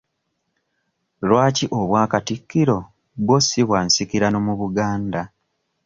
Lwaki 1.27 1.65
obwakatikkiro 1.79 2.77
bwo 3.23 3.37
si 3.47 3.61
bwa 3.67 3.79
nsikirano 3.85 4.37
mu 4.45 4.53
Buganda? 4.59 5.21